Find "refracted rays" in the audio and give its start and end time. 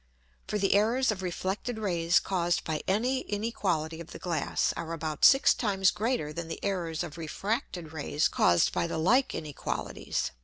7.19-8.27